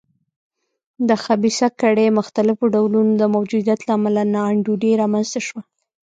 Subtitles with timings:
[1.07, 5.61] د خبیثه کړۍ مختلفو ډولونو د موجودیت له امله نا انډولي رامنځته شوه.